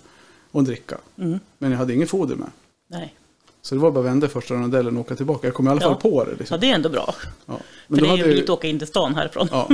[0.50, 0.98] och en dricka.
[1.18, 1.38] Mm.
[1.58, 2.50] Men jag hade ingen foder med.
[2.88, 3.14] Nej.
[3.62, 5.46] Så det var bara att vända första rondellen och åka tillbaka.
[5.46, 6.10] Jag kom i alla fall Ja.
[6.10, 6.30] på det.
[6.30, 6.60] Ja, Liksom.
[6.60, 7.14] det är ändå bra.
[7.46, 7.60] Ja.
[7.88, 9.48] För det är ju hade lite att åka in till stan härifrån.
[9.50, 9.68] ja.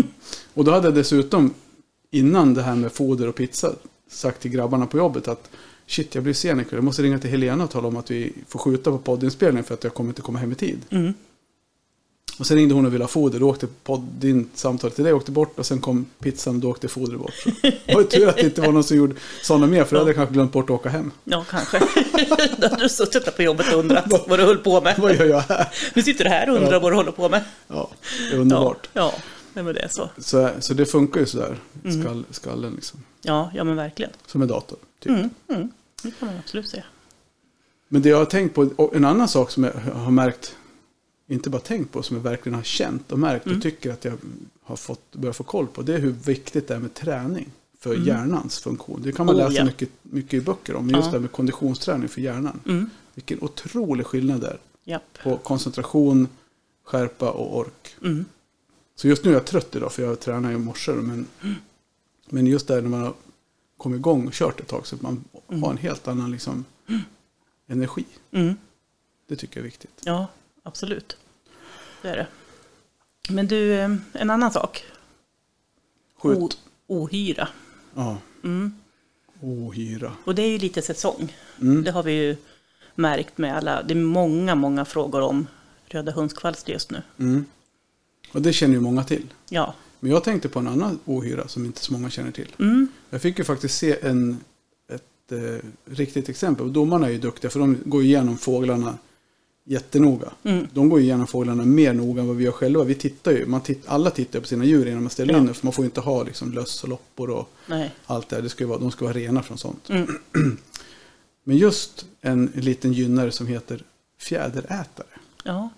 [0.55, 1.55] Och då hade jag dessutom,
[2.11, 3.73] innan det här med foder och pizza,
[4.11, 5.51] sagt till grabbarna på jobbet att
[5.87, 6.77] shit, jag blir sen ikväll.
[6.77, 9.75] Jag måste ringa till Helena och tala om att vi får skjuta på poddinspelningen för
[9.75, 10.79] att jag kommer inte komma hem i tid.
[10.91, 11.15] Mm.
[12.39, 13.41] Och sen ringde hon och ville ha foder.
[13.41, 16.71] Då åkte podd, din samtal till dig åkte bort och sen kom pizzan och då
[16.71, 17.35] åkte fodret bort.
[17.63, 20.09] Det var tur att det inte var någon som gjorde sådana mer för då hade
[20.11, 21.11] jag kanske glömt bort att åka hem.
[21.25, 21.79] Ja, kanske.
[22.59, 24.99] Då hade du suttit där på jobbet och undrat vad du höll på med.
[24.99, 25.69] Vad gör jag här?
[25.95, 26.79] Nu sitter du här och undrar Ja.
[26.81, 27.45] vad du håller på med.
[27.69, 27.91] Ja,
[28.31, 28.89] det är underbart.
[28.93, 29.23] Ja, ja.
[29.59, 30.11] Nej, men det är så.
[30.19, 32.03] Så, så det funkar ju sådär, Mm.
[32.03, 33.01] skall, skallen liksom.
[33.23, 34.13] Ja, ja men verkligen.
[34.27, 34.79] Som en dator.
[35.01, 35.11] Typ.
[35.13, 35.69] Mm, mm.
[36.03, 36.85] Det kan man absolut säga.
[37.89, 40.57] Men det jag har tänkt på, en annan sak som jag har märkt,
[41.29, 43.57] inte bara tänkt på, som jag verkligen har känt och märkt Mm.
[43.59, 44.15] och tycker att jag
[44.63, 47.95] har fått, börjat få koll på, det är hur viktigt det är med träning för
[47.95, 48.07] Mm.
[48.07, 49.01] hjärnans funktion.
[49.03, 49.65] Det kan man Oh, läsa ja.
[49.65, 51.11] mycket, mycket i böcker om, men just Ja.
[51.11, 52.61] det här med konditionsträning för hjärnan.
[52.67, 52.91] Mm.
[53.15, 55.19] Vilken otrolig skillnad det är Japp.
[55.23, 56.29] på koncentration,
[56.85, 57.97] skärpa och ork.
[58.05, 58.25] Mm.
[58.99, 60.93] Så just nu är jag trött idag för jag tränar i morse.
[60.93, 61.27] Men,
[62.27, 63.15] men just där när man har
[63.77, 65.25] kommit igång och kört ett tag så att man
[65.63, 66.65] har en helt annan liksom,
[67.67, 68.05] energi.
[68.31, 68.55] Mm.
[69.29, 70.03] Det tycker jag är viktigt.
[70.05, 70.27] Ja,
[70.63, 71.17] absolut.
[72.03, 72.27] Det är det.
[73.31, 74.85] Men du, eh, en annan sak.
[76.17, 76.39] Skjut.
[76.39, 76.51] O-
[76.87, 77.49] ohyra.
[77.95, 78.19] Ja.
[78.45, 78.73] Mm.
[79.41, 80.13] Ohyra.
[80.25, 81.37] Och det är ju lite säsong.
[81.61, 81.85] Mm.
[81.85, 82.37] Det har vi ju
[82.95, 83.83] märkt med alla.
[83.83, 85.47] Det är många, många frågor om
[85.87, 87.03] röda hundskvalster just nu.
[87.19, 87.45] Mm.
[88.33, 89.27] Och det känner ju många till.
[89.49, 89.75] Ja.
[90.01, 92.55] Men jag tänkte på en annan ohyra som inte så många känner till.
[92.59, 92.89] Mm.
[93.11, 94.39] Jag fick ju faktiskt se en,
[94.93, 96.67] ett eh, riktigt exempel.
[96.67, 98.99] Och domarna är ju duktiga för de går igenom fåglarna
[99.65, 100.33] jättenoga.
[100.43, 100.67] Mm.
[100.75, 102.85] De går igenom fåglarna mer noga än vad vi gör själva.
[102.85, 105.41] Vi tittar ju, man titt, alla tittar på sina djur innan man ställer Ja.
[105.41, 105.55] in det.
[105.55, 107.91] För man får ju inte ha liksom, löss och loppor och Nej.
[108.07, 108.43] allt det här.
[108.43, 109.91] Det ska vara, de ska vara rena från sånt.
[109.91, 110.19] Mm.
[111.45, 113.85] Men just en liten gynnare som heter
[114.19, 115.07] fjäderätare.
[115.45, 115.69] Ja.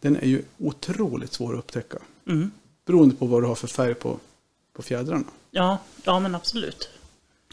[0.00, 1.98] Den är ju otroligt svår att upptäcka.
[2.26, 2.50] Mm.
[2.86, 4.18] Beroende på vad du har för färg på,
[4.72, 5.24] på fjädrarna.
[5.50, 5.78] Ja.
[6.04, 6.88] ja, men absolut.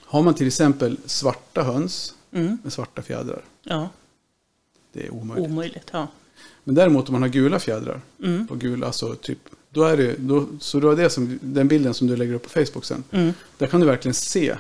[0.02, 2.58] Har man till exempel svarta höns Mm.
[2.64, 3.42] med svarta fjädrar.
[3.64, 3.90] Ja,
[4.94, 5.50] Det är omöjligt.
[5.52, 5.90] omöjligt.
[5.92, 6.08] Ja.
[6.64, 8.02] Men däremot om man har gula fjädrar.
[8.24, 8.48] Mm.
[8.48, 9.40] På gula, alltså typ.
[9.70, 12.44] Då är det, då, så då är det som, den bilden som du lägger upp
[12.44, 13.04] på Facebook sen.
[13.12, 13.34] Mm.
[13.58, 14.56] Där kan du verkligen se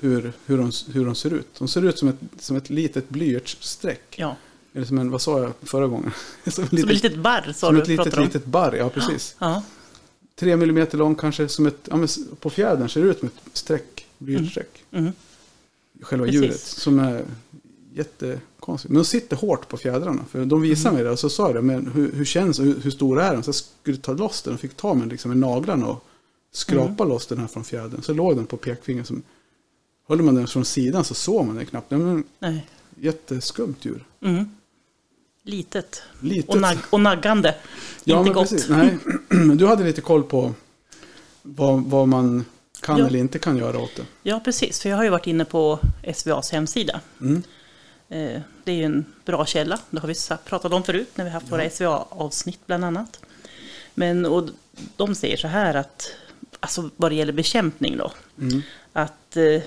[0.00, 1.54] hur, hur, de, hur de ser ut.
[1.58, 4.14] De ser ut som ett, som ett litet blyertsstreck.
[4.18, 4.36] Ja.
[4.72, 6.10] Eller som en, vad sa jag förra gången?
[6.44, 8.24] som ett Som ett litet, litet barr sa som du ett litet, om.
[8.24, 9.36] litet barr, ja precis.
[9.38, 9.62] Ja.
[10.34, 12.06] Tre millimeter lång kanske, som ett, ja,
[12.40, 14.84] på fjädern ser det ut som ett streck, blyertsstreck.
[14.90, 15.12] Mm.
[16.02, 16.42] Själva Precis.
[16.42, 17.24] djuret, som är
[17.94, 18.90] jättekonstigt.
[18.90, 20.24] Men de sitter hårt på fjädrarna.
[20.30, 20.94] För de visade Mm.
[20.94, 23.24] mig det och så sa jag det, men hur, hur känns och hur, hur stora
[23.24, 23.42] är de?
[23.42, 26.04] Så jag skulle ta loss den och fick ta med liksom med naglarna och
[26.52, 27.08] skrapa Mm.
[27.08, 28.02] loss den här från fjädern.
[28.02, 29.06] Så låg den på pekfingret.
[29.06, 29.22] Som,
[30.06, 31.90] håller man den från sidan så såg man den knappt.
[31.90, 32.66] Det var en Nej.
[33.00, 34.04] jätteskumt djur.
[34.20, 34.44] Mm.
[35.42, 36.02] Litet.
[36.20, 36.50] Litet.
[36.50, 37.54] Och, nag- och naggande.
[38.04, 38.50] ja, Inte gott.
[38.50, 38.68] precis.
[38.68, 38.98] Nej,
[39.28, 40.54] men du hade lite koll på
[41.42, 42.44] vad, vad man
[42.82, 43.06] kan Ja.
[43.06, 44.04] eller inte kan göra åt det.
[44.22, 44.80] Ja, precis.
[44.80, 45.78] För jag har ju varit inne på
[46.14, 47.00] SVAs hemsida.
[47.20, 47.42] Mm.
[48.08, 49.78] Eh, Det är ju en bra källa.
[49.90, 53.20] Det har vi pratat om förut när vi haft våra SVA-avsnitt bland annat.
[53.94, 54.48] Men och
[54.96, 56.14] de säger så här att,
[56.60, 58.62] alltså vad det gäller bekämpning då, Mm.
[58.92, 59.62] att eh,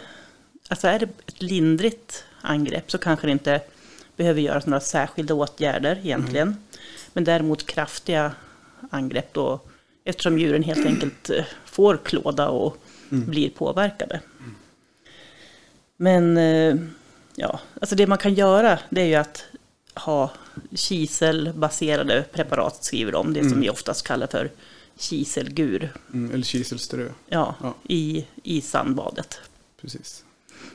[0.68, 3.62] alltså är det ett lindrigt angrepp så kanske det inte
[4.16, 6.58] behöver göras några särskilda åtgärder egentligen.
[7.14, 8.32] Men däremot kraftiga
[8.90, 9.60] angrepp då,
[10.04, 12.78] eftersom djuren helt enkelt eh, får klåda och
[13.10, 14.20] blir påverkade.
[15.98, 16.76] Men eh,
[17.36, 19.46] ja, alltså det man kan göra det är ju att
[19.96, 20.32] ha
[20.76, 24.52] kiselbaserade preparat skriver de, det som vi oftast kallar för
[24.98, 25.94] kiselgur.
[26.14, 26.34] Mm.
[26.34, 27.10] Eller kiselströ.
[27.28, 27.74] Ja, Ja.
[27.88, 29.40] I, i sandbadet.
[29.82, 30.24] Precis.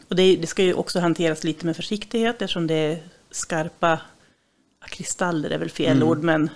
[0.09, 4.01] Och det, det ska ju också hanteras lite med försiktighet eftersom det är skarpa
[4.89, 6.09] kristaller är väl fel Mm.
[6.09, 6.51] ord, men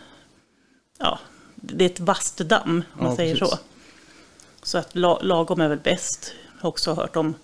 [0.98, 1.18] ja,
[1.56, 3.50] det är ett vasst damm om man Ja, säger precis.
[3.58, 3.58] så.
[4.62, 6.32] Så att la, lagom är väl bäst.
[6.56, 7.34] Jag har också hört om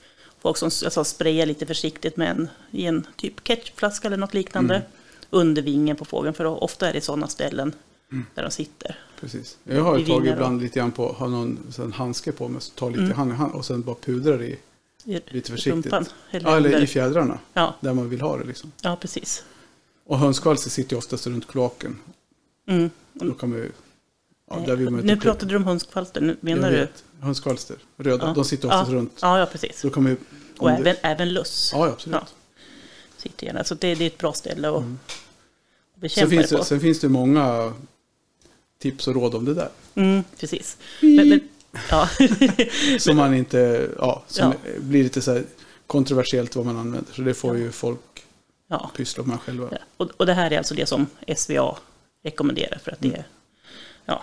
[0.41, 4.75] folk som alltså, sprayar lite försiktigt med en, i en typ ketchupflaska eller något liknande.
[4.75, 4.89] Mm.
[5.31, 6.35] under vingen på fågeln.
[6.35, 7.73] För ofta är det sådana ställen
[8.13, 8.27] Mm.
[8.35, 8.99] där de sitter.
[9.21, 9.59] Precis.
[9.65, 12.91] Jag har tagit ibland lite grann på, har någon sån handske på mig, så tar
[12.91, 13.31] lite Mm.
[13.31, 14.59] hand och sen bara pudrar i,
[15.05, 15.73] I Lite försiktigt.
[15.73, 18.73] rumpan, Eller ja, eller i fjädrarna, ja, där man vill ha det liksom.
[18.83, 19.45] ja, precis.
[20.05, 21.99] Och hönskvalster sitter ju oftast runt kloaken.
[22.67, 22.91] Mm.
[23.13, 23.73] Då kan man ju,
[24.51, 26.89] ja, Nej, där vill man ju nu pratade du om hönskvalster, menar du?
[27.21, 28.33] Hönskvalster, röda, Ja.
[28.35, 28.97] de sitter oftast ja.
[28.97, 29.19] runt.
[29.23, 29.83] Ja, ja, precis.
[29.83, 30.19] Då kan man ju,
[30.59, 32.19] Och det- även, även löss Ja, absolut.
[32.21, 32.27] Ja.
[33.17, 33.65] sitter gärna.
[33.65, 34.99] Så det, det är ett bra ställe att Mm.
[35.95, 36.65] Sen bekämpa finns, det på.
[36.65, 37.73] sen finns det många
[38.79, 39.69] tips och råd om det där.
[39.95, 40.77] Mm, precis.
[41.01, 41.41] Men, men,
[41.91, 42.09] ja.
[42.99, 44.71] Som man inte, ja, som Ja.
[44.81, 45.43] blir lite så
[45.87, 47.13] kontroversiellt vad man använder.
[47.13, 48.01] Så det får ju folk
[48.69, 48.91] ja.
[48.97, 49.69] pyssla med själva.
[49.97, 51.77] Och, och det här är alltså det som SVA
[52.25, 53.27] rekommenderar för att det är,
[54.05, 54.23] ja.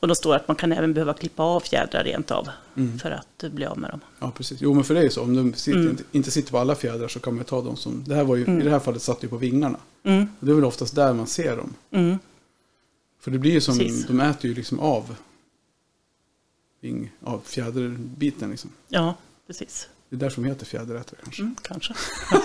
[0.00, 2.98] Och då står att man kan även behöva klippa av fjädrar rent av Mm.
[2.98, 4.00] för att bli av med dem.
[4.18, 4.58] Ja, precis.
[4.60, 5.22] Jo, men för det är ju så.
[5.22, 5.96] Om de sitter, Mm.
[6.12, 8.04] inte, sitter på alla fjädrar så kan man ta dem som...
[8.06, 8.60] Det här var ju, Mm.
[8.60, 9.78] I det här fallet satt ju på vingarna.
[10.04, 11.74] Mm, Och det är väl oftast där man ser dem.
[11.90, 12.18] mm,
[13.20, 14.06] För det blir ju som, Precis.
[14.06, 15.16] de äter ju liksom av,
[16.80, 18.70] ving, av fjäderbiten liksom.
[18.88, 19.14] ja,
[19.46, 19.88] precis.
[20.10, 21.42] Det är där som heter fjäderätare kanske.
[21.42, 21.94] Mm, kanske.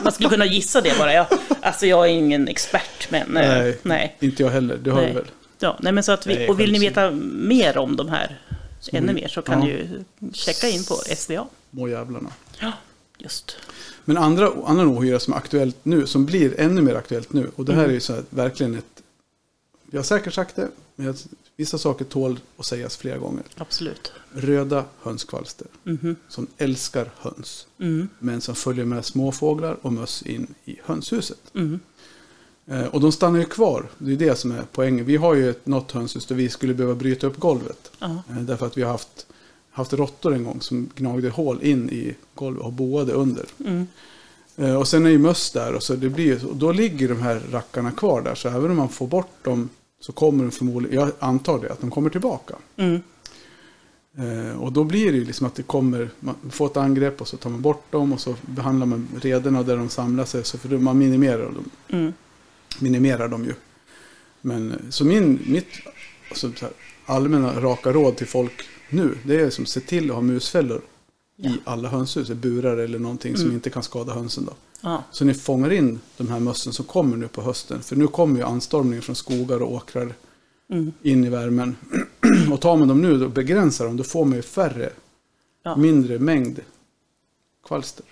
[0.04, 1.14] Man skulle kunna gissa det bara.
[1.14, 1.28] Jag,
[1.62, 3.78] alltså jag är ingen expert, men eh, Nej.
[3.84, 4.18] nej.
[4.20, 5.08] Inte jag heller, det har Nej.
[5.14, 5.32] du väl?
[5.60, 8.42] Ja, nej, men så att vi, Nej, och vill ni veta mer om de här,
[8.80, 9.66] Så ännu mer, så kan ja.
[9.66, 11.48] ni ju checka in på SVA.
[11.72, 12.30] Må jävlarna.
[12.60, 12.72] Ja,
[13.18, 13.58] just.
[14.06, 17.52] Men andra, annan ohyra som är aktuellt nu, som blir ännu mer aktuellt nu.
[17.56, 17.90] Och det här Mm.
[17.90, 19.02] är ju så här, verkligen ett...
[19.86, 21.16] Vi har säkert sagt det, men jag-
[21.62, 23.44] vissa saker tål att sägas flera gånger.
[23.58, 24.12] Absolut.
[24.34, 26.16] Röda hönskvalster, Mhm.
[26.28, 27.68] som älskar höns.
[27.80, 31.40] Mm, Men som följer med småfåglar och möss in i hönshuset.
[31.56, 31.80] mm,
[32.66, 35.06] Eh, och de stannar ju kvar, det är det som är poängen.
[35.06, 37.92] Vi har ju ett, något hönshus där vi skulle behöva bryta upp golvet.
[38.02, 39.26] Eh, därför att vi har haft,
[39.72, 43.46] haft råttor en gång som gnagde hål in i golvet och boade under.
[43.60, 43.88] mm,
[44.56, 47.22] Eh, Och sen är ju möss där och, så det blir, och då ligger de
[47.22, 48.36] här rackarna kvar där.
[48.36, 49.70] Så även om man får bort dem
[50.02, 52.56] så kommer de förmodligen, jag antar det, att de kommer tillbaka.
[52.78, 53.02] mm,
[54.18, 57.28] Eh, och då blir det ju liksom att det kommer, man får ett angrepp och
[57.28, 60.44] så tar man bort dem och så behandlar man rederna där de samlar sig.
[60.44, 62.14] Så för man minimerar dem, mm,
[62.80, 63.54] minimerar dem ju.
[64.42, 65.68] Men eh, så min, mitt
[66.30, 66.74] alltså, så här,
[67.06, 68.54] allmänna raka råd till folk
[68.90, 70.82] nu, det är som se till att ha musfällor
[71.36, 71.50] Ja.
[71.50, 73.56] i alla hönshus, burar eller någonting som Mm.
[73.56, 74.54] inte kan skada hönsen då.
[74.82, 77.82] Ja, Så ni fångar in de här mössen som kommer nu på hösten.
[77.82, 80.14] För nu kommer ju anstormningen från skogar och åkrar
[80.70, 81.76] mm, in i värmen.
[82.52, 84.90] och tar man dem nu och begränsar dem, då får man ju färre,
[85.64, 85.76] ja.
[85.76, 86.60] mindre mängd
[87.68, 88.06] kvalster.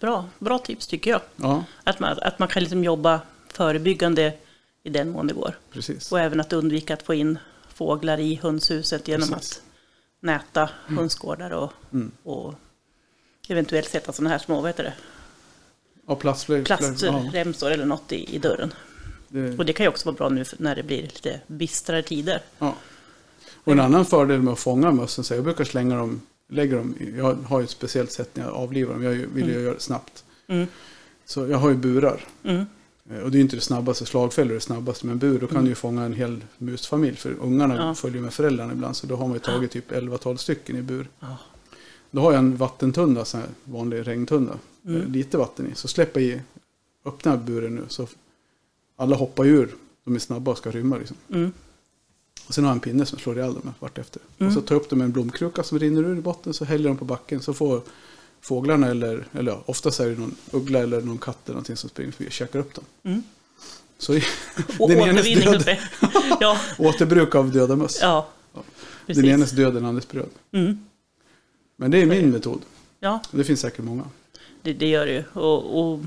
[0.00, 1.20] Bra, bra tips tycker jag.
[1.36, 3.20] Ja, Att man, att man kan liksom jobba
[3.52, 4.34] förebyggande
[4.82, 5.58] i den mån det går.
[5.72, 6.12] precis.
[6.12, 9.52] Och även att undvika att få in fåglar i hönshuset genom Precis.
[9.58, 9.62] att
[10.20, 12.10] näta hönsgårdar och, Mm.
[12.22, 12.54] och
[13.48, 14.94] eventuellt sätta sådana här små, vad heter det,
[16.06, 18.72] Ja, plastremsor eller något i, i dörren.
[19.28, 22.42] det, Och det kan ju också vara bra nu när det blir lite bistrare tider.
[22.58, 22.74] ja.
[23.64, 26.94] Och en annan fördel med att fånga mössen, så jag brukar slänga dem, lägga dem,
[27.16, 29.64] jag har ju ett speciellt sätt när jag avlivar dem, jag vill ju Mm.
[29.64, 30.24] göra det snabbt.
[30.46, 30.66] Mm,
[31.24, 32.20] Så jag har ju burar.
[32.44, 32.66] mm,
[33.10, 35.56] Eh, Och det är inte det snabbaste, slagfällor är det snabbaste, men bur, då kan
[35.56, 35.64] Mm.
[35.64, 37.16] du ju fånga en hel musfamilj.
[37.16, 37.94] För ungarna Ja.
[37.94, 41.08] följer med föräldrarna ibland, så då har man ju tagit typ 11-12 stycken i bur.
[41.20, 41.36] ja,
[42.10, 45.12] Då har jag en vattentunna, så här vanlig regntunna, Mm.
[45.12, 45.74] lite vatten i.
[45.74, 46.40] Så släpper jag i,
[47.04, 48.06] öppnar buren nu, så
[48.96, 51.16] alla hoppar ur, de är snabba och ska rymma liksom.
[51.32, 51.52] mm,
[52.46, 54.22] Och sen har jag en pinne som slår ihjäl dem vartefter.
[54.38, 54.48] Mm.
[54.48, 56.64] Och så tar jag upp dem med en blomkruka som rinner ur i botten, så
[56.64, 57.82] häller de på backen, så får
[58.40, 61.90] fåglarna eller, eller ja, oftast är det någon uggla eller någon katt eller någonting som
[61.90, 62.84] springer förbi och käkar upp dem.
[63.02, 63.22] mm.
[63.98, 64.18] Så Och
[64.88, 65.78] Den återvinning död.
[66.40, 67.98] Ja, återbruk av döda möss.
[68.00, 68.28] ja.
[68.52, 68.62] Den
[69.06, 69.24] Precis.
[69.24, 70.28] enes död, den andres bröd.
[70.52, 70.78] Mm.
[71.76, 72.60] Men det är min metod.
[73.00, 74.04] Ja, Det finns säkert många.
[74.64, 75.24] Det, det gör det ju.
[75.40, 76.00] Och, och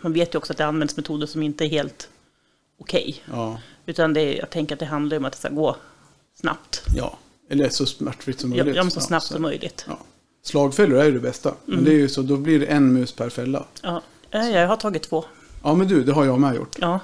[0.00, 2.08] man vet ju också att det används metoder som inte är helt
[2.78, 3.22] okej.
[3.32, 5.76] Ja, Utan det, jag tänker att det handlar om att det ska gå
[6.40, 6.82] snabbt.
[6.96, 7.18] ja.
[7.50, 8.76] Eller så smärtfritt som möjligt.
[8.76, 9.84] ja, men så snabbt så- som möjligt.
[9.88, 9.98] Ja.
[10.42, 11.54] Slagfällor är ju det bästa.
[11.64, 11.84] Men Mm.
[11.84, 13.64] det är ju så, då blir det en mus per fälla.
[13.82, 15.24] Ja, jag har tagit två.
[15.62, 16.76] Ja men du, det har jag med gjort.
[16.80, 17.00] Ja,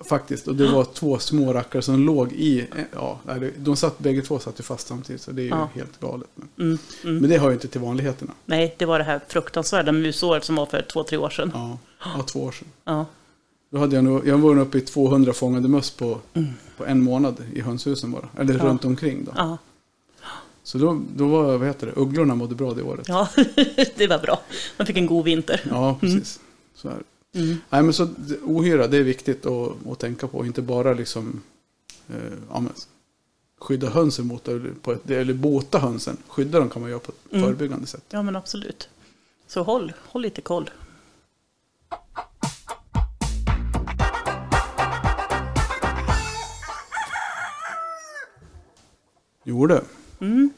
[0.00, 0.48] Faktiskt.
[0.48, 3.18] Och det var två små rackare som låg i, ja,
[3.56, 5.22] de satt, bägge två satt ju fast samtidigt.
[5.22, 5.68] Så det är ju Ja.
[5.74, 6.28] helt galet.
[6.34, 7.16] Men, mm, mm.
[7.18, 8.32] men det hör ju inte till vanligheterna.
[8.44, 11.50] Nej, det var det här fruktansvärda musåret som var för två, tre år sedan.
[11.54, 11.78] Ja,
[12.16, 12.68] ja två år sedan.
[12.84, 13.06] Ja,
[13.70, 16.48] Då hade jag nog, jag var nog uppe i 200 fångade möss på, Mm.
[16.76, 18.28] på en månad i hönshusen bara.
[18.38, 18.64] Eller Ja.
[18.64, 19.32] runt omkring då.
[19.36, 19.58] ja,
[20.62, 23.08] Så då, då var, vad heter det, ugglorna mådde bra det året.
[23.08, 23.28] ja.
[23.96, 24.40] det var bra.
[24.76, 25.60] Man fick en god vinter.
[25.70, 26.40] Ja, precis.
[26.74, 26.98] Så här.
[27.34, 27.56] Mm.
[27.70, 28.08] Nej, men så,
[28.44, 30.46] ohyra, det är viktigt att, att tänka på.
[30.46, 31.42] Inte bara liksom,
[32.08, 32.16] eh,
[32.50, 32.72] ja, men,
[33.58, 34.48] skydda hönsen mot
[34.82, 36.16] på ett, eller bota hönsen.
[36.28, 37.44] Skydda dem kan man göra på ett mm.
[37.44, 38.04] förebyggande sätt.
[38.10, 38.88] Ja, men absolut.
[39.46, 40.70] Så håll, håll lite koll.
[49.44, 49.80] Jo du.
[50.20, 50.50] Mm.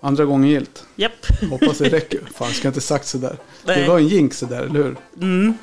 [0.00, 0.86] Andra gången gilt.
[0.96, 1.26] Japp.
[1.50, 2.20] Hoppas det räcker.
[2.34, 3.36] Fan, ska jag inte sagt sådär.
[3.64, 3.80] Nej.
[3.80, 4.96] Det var en jinx sådär, eller hur?
[5.20, 5.54] Mm.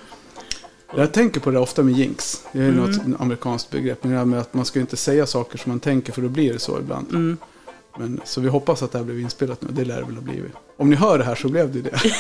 [0.98, 2.42] Jag tänker på det ofta med jinx.
[2.52, 2.76] Det är Mm.
[2.76, 4.04] något amerikanskt begrepp.
[4.04, 6.30] Men det här med att man ska inte säga saker som man tänker för då
[6.30, 7.10] blir det så ibland.
[7.10, 7.38] Mm.
[7.98, 9.68] Men, så vi hoppas att det här blev inspelat nu.
[9.72, 10.52] Det lär det väl ha blivit.
[10.78, 12.00] Om ni hör det här så blev det det.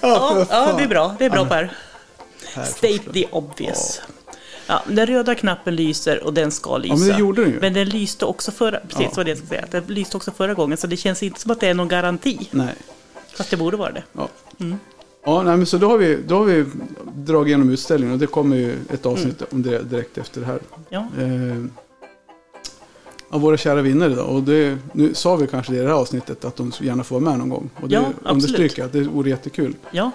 [0.00, 1.14] Ja, ja, det är bra.
[1.18, 1.74] Det är bra Ja, Per.
[2.64, 4.00] State the obvious.
[4.66, 6.94] Ja, den röda knappen lyser och den ska lysa.
[6.94, 7.60] Ja, men det gjorde den ju.
[7.60, 9.10] Men den lyste också förra, precis Ja.
[9.16, 9.64] vad det jag säga.
[9.70, 12.48] Den lyste också förra gången, så det känns inte som att det är någon garanti.
[12.50, 12.74] Nej.
[13.36, 14.02] Fast det borde vara det.
[14.12, 14.28] Ja.
[14.60, 14.78] Mm.
[15.24, 16.64] Ja, nej, men så då har, vi, då har vi
[17.16, 19.48] dragit igenom utställningen och det kommer ju ett avsnitt Mm.
[19.52, 20.58] om det direkt efter det här.
[20.88, 21.64] Ja, Eh,
[23.30, 24.22] av våra kära vinnare då.
[24.22, 27.20] Och det, nu sa vi kanske det i det här avsnittet att de gärna får
[27.20, 27.70] vara med någon gång.
[27.82, 29.74] Och det Ja, understryker att det vore jättekul.
[29.90, 30.10] ja,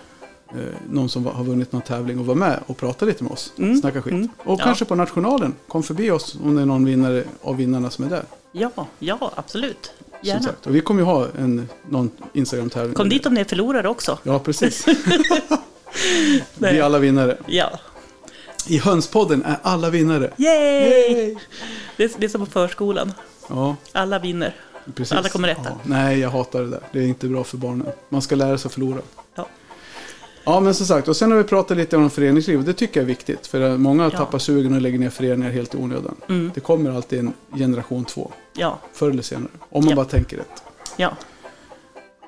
[0.54, 0.56] Eh,
[0.90, 3.54] någon som har vunnit någon tävling och vara med och prata lite med oss.
[3.58, 4.14] Mm, Snacka skit.
[4.14, 4.64] mm, Och ja.
[4.64, 5.54] kanske på nationalen.
[5.68, 8.24] Kom förbi oss om det är någon vinnare av vinnarna som är där.
[8.52, 9.94] ja, ja, absolut.
[10.22, 10.42] Som Gärna.
[10.44, 10.68] sagt.
[10.68, 12.94] Och vi kommer ju ha en, någon Instagram-tävling.
[12.94, 14.18] Kom dit om ni är förlorare också.
[14.24, 14.86] Ja, precis.
[16.58, 17.38] Vi är alla vinnare.
[17.48, 17.80] Ja.
[18.68, 20.34] I Hönspodden är alla vinnare.
[20.38, 21.36] Yay!
[21.98, 23.14] Det, är, det är som på förskolan.
[23.48, 24.56] Ja, Alla vinner.
[24.96, 25.12] precis.
[25.18, 25.62] Alla kommer rätta.
[25.66, 25.78] Ja.
[25.84, 26.80] Nej, jag hatar det där.
[26.92, 27.88] Det är inte bra för barnen.
[28.10, 29.02] Man ska lära sig att förlora.
[29.36, 29.48] Ja.
[30.50, 31.08] Ja, men som sagt.
[31.08, 32.64] Och sen har vi pratat lite om föreningsliv.
[32.64, 33.48] Det tycker jag är viktigt.
[33.48, 34.10] För många Ja.
[34.10, 36.16] tappar sugen och lägger ner föreningar helt i onödan.
[36.30, 36.52] Mm.
[36.56, 38.32] Det kommer alltid en generation två.
[38.54, 39.52] Ja, Förr eller senare.
[39.70, 39.96] Om man Ja.
[39.96, 40.64] bara tänker rätt.
[40.98, 41.12] ja.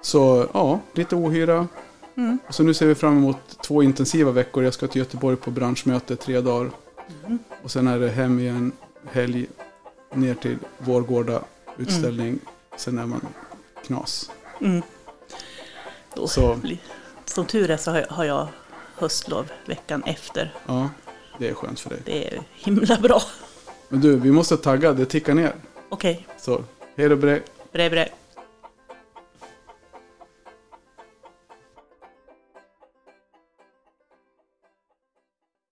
[0.02, 1.68] Så ja, lite ohyra.
[2.18, 2.40] Mm.
[2.50, 4.64] Så nu ser vi fram emot två intensiva veckor.
[4.64, 6.72] Jag ska till Göteborg på branschmöte tre dagar.
[7.26, 7.40] Mm.
[7.64, 8.72] Och sen är det hem igen,
[9.12, 9.46] helg,
[10.14, 11.42] ner till Vårgårda,
[11.78, 12.40] utställning.
[12.78, 13.22] Sen är man
[13.86, 14.32] knas.
[14.62, 14.82] Mm.
[16.16, 16.60] Då, Så.
[17.32, 18.48] Som tur är så har jag,
[18.98, 20.54] höstlov veckan efter.
[20.68, 20.90] Ja,
[21.40, 22.00] det är skönt för dig.
[22.06, 23.22] Det är himla bra.
[23.90, 25.54] Men du, vi måste tagga, det tickar ner.
[25.90, 26.64] Okej, Så,
[26.96, 27.42] hej då bre.
[27.72, 28.10] bre bre.